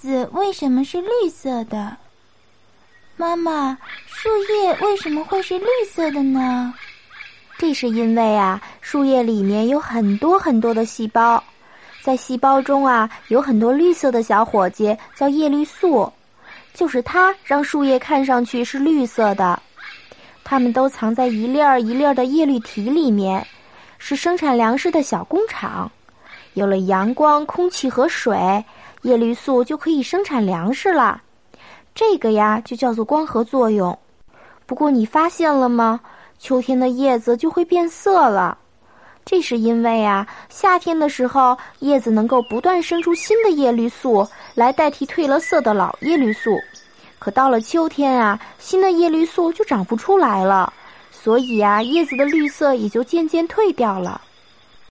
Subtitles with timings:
[0.00, 1.94] 子为什么是绿色的？
[3.18, 3.76] 妈妈，
[4.06, 6.72] 树叶为什么会是绿色的呢？
[7.58, 11.44] 这是因为啊，树叶里面有很多很多的细胞，
[12.00, 16.10] 在细胞中啊，有很多绿色的小伙计，叫叶绿素，
[16.72, 19.60] 就是它让树叶看上去是绿色的。
[20.42, 23.46] 它们都藏在一粒儿一粒儿的叶绿体里面，
[23.98, 25.92] 是生产粮食的小工厂。
[26.54, 28.64] 有了阳光、空气和水，
[29.02, 31.22] 叶绿素就可以生产粮食了。
[31.94, 33.96] 这个呀，就叫做光合作用。
[34.66, 36.00] 不过你发现了吗？
[36.38, 38.56] 秋天的叶子就会变色了，
[39.26, 46.58] 这是因为啊，夏天的时候叶子能够不断生出新的叶绿素来代替褪了色的老叶绿素。
[47.18, 50.72] 可到了秋天啊，新的叶绿素就长不出来了，
[51.10, 54.18] 所以啊，叶子的绿色也就渐渐褪掉了。